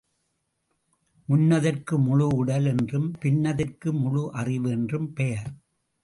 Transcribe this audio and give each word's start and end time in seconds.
முன்னதற்கு 1.29 1.97
முழு 1.97 2.27
உடல் 2.27 2.65
என்றும், 2.65 3.13
பின்னதற்கு 3.19 3.91
முழு 3.91 4.23
அறிவு 4.31 4.69
என்றும் 4.69 5.13
பெயர். 5.13 5.51